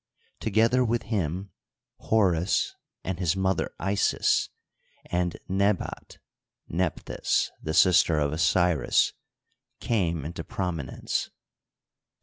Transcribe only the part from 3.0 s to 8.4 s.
and his mother Isis, and Nebhat (Neph thys), the sister of